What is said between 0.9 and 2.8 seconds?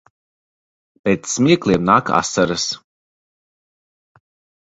Pēc smiekliem nāk asaras.